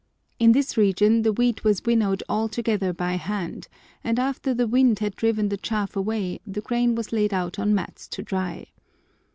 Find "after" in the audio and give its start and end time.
4.17-4.51